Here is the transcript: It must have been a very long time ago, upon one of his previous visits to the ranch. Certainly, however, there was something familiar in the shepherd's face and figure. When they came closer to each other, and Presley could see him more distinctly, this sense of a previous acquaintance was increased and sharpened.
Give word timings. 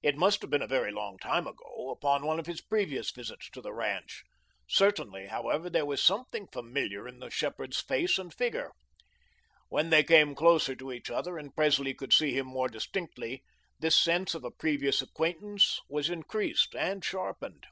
It 0.00 0.16
must 0.16 0.42
have 0.42 0.50
been 0.50 0.62
a 0.62 0.66
very 0.68 0.92
long 0.92 1.18
time 1.18 1.44
ago, 1.48 1.90
upon 1.90 2.24
one 2.24 2.38
of 2.38 2.46
his 2.46 2.60
previous 2.60 3.10
visits 3.10 3.50
to 3.50 3.60
the 3.60 3.72
ranch. 3.72 4.22
Certainly, 4.68 5.26
however, 5.26 5.68
there 5.68 5.84
was 5.84 6.00
something 6.00 6.46
familiar 6.46 7.08
in 7.08 7.18
the 7.18 7.30
shepherd's 7.30 7.80
face 7.80 8.16
and 8.16 8.32
figure. 8.32 8.70
When 9.68 9.90
they 9.90 10.04
came 10.04 10.36
closer 10.36 10.76
to 10.76 10.92
each 10.92 11.10
other, 11.10 11.36
and 11.36 11.52
Presley 11.52 11.94
could 11.94 12.12
see 12.12 12.32
him 12.32 12.46
more 12.46 12.68
distinctly, 12.68 13.42
this 13.80 14.00
sense 14.00 14.36
of 14.36 14.44
a 14.44 14.52
previous 14.52 15.02
acquaintance 15.02 15.80
was 15.88 16.10
increased 16.10 16.76
and 16.76 17.04
sharpened. 17.04 17.66